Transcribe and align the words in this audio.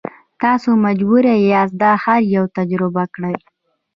تاسو 0.41 0.69
مجبور 0.85 1.23
یاست 1.51 1.75
دا 1.81 1.91
هر 2.03 2.21
یو 2.35 2.45
تجربه 2.57 3.03
کړئ. 3.13 3.35